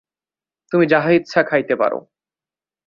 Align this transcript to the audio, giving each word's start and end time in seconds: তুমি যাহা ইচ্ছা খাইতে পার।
তুমি 0.71 0.85
যাহা 0.87 1.09
ইচ্ছা 1.11 1.41
খাইতে 1.43 1.73
পার। 1.75 1.93